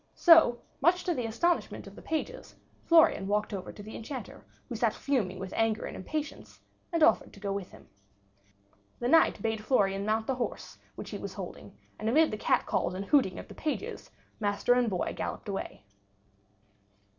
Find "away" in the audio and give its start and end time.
15.47-15.83